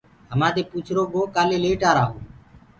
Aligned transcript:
همآ 0.31 0.47
دي 0.55 0.63
پوڇرو 0.69 1.03
گو 1.13 1.21
ڪآلي 1.35 1.57
ليٽ 1.63 1.81
آرآ 1.89 2.03
هو۔ 2.09 2.17